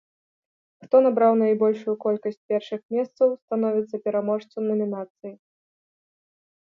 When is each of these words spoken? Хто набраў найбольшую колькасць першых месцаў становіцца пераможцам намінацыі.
Хто 0.85 0.95
набраў 1.07 1.33
найбольшую 1.43 1.93
колькасць 2.05 2.41
першых 2.53 2.81
месцаў 2.95 3.27
становіцца 3.43 3.95
пераможцам 4.09 4.61
намінацыі. 4.71 5.33